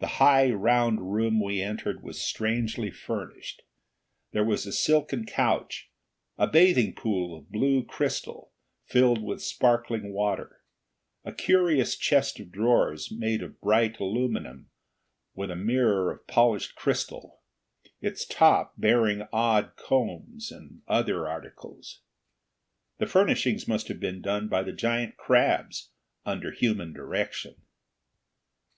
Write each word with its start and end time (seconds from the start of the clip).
The 0.00 0.06
high 0.20 0.50
round 0.50 1.14
room 1.14 1.42
we 1.42 1.62
entered 1.62 2.02
was 2.02 2.20
strangely 2.20 2.90
furnished. 2.90 3.62
There 4.32 4.44
was 4.44 4.66
a 4.66 4.70
silken 4.72 5.24
couch, 5.24 5.90
a 6.36 6.46
bathing 6.46 6.92
pool 6.94 7.34
of 7.38 7.50
blue 7.50 7.82
crystal 7.82 8.52
filled 8.84 9.22
with 9.24 9.40
sparkling 9.40 10.12
water, 10.12 10.60
a 11.24 11.32
curious 11.32 11.96
chest 11.96 12.38
of 12.38 12.52
drawers 12.52 13.10
made 13.10 13.42
of 13.42 13.58
bright 13.62 13.98
aluminum 13.98 14.68
with 15.34 15.50
a 15.50 15.56
mirror 15.56 16.10
of 16.12 16.26
polished 16.26 16.74
crystal, 16.74 17.40
its 18.02 18.26
top 18.26 18.74
bearing 18.76 19.26
odd 19.32 19.74
combs 19.76 20.52
and 20.52 20.82
other 20.86 21.26
articles. 21.26 22.02
The 22.98 23.06
furnishings 23.06 23.66
must 23.66 23.88
have 23.88 24.00
been 24.00 24.20
done 24.20 24.48
by 24.48 24.62
the 24.64 24.72
giant 24.74 25.16
crabs, 25.16 25.92
under 26.26 26.50
human 26.50 26.92
direction. 26.92 27.54